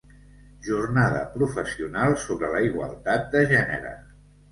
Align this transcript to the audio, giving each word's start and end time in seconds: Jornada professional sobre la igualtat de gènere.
Jornada 0.67 1.19
professional 1.33 2.15
sobre 2.23 2.49
la 2.55 2.61
igualtat 2.69 3.29
de 3.37 3.45
gènere. 3.53 3.93